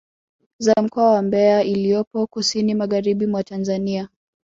[0.57, 4.09] Za mkoa wa Mbeya iliyopo kusini magharibi mwa Tanzania